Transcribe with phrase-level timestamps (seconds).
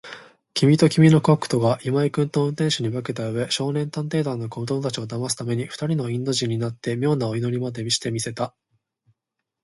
[0.55, 8.55] きみときみのコックとが、今井君と運転手に化けたうえ、少年探偵団の子どもたちをだますために、ふたりのインド人になって、みょうなお祈りまでして見せた。